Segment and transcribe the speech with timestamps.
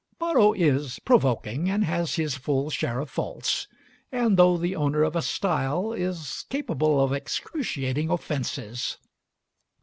[0.17, 3.67] Borrow is provoking and has his full share of faults,
[4.11, 8.97] and though the owner of a style, is capable of excruciating offences.